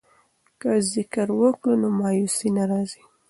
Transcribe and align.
که 0.61 0.71
ذکر 0.93 1.27
وکړو 1.41 1.73
نو 1.81 1.87
مایوسي 1.99 2.49
نه 2.57 2.63
راځي. 2.69 3.01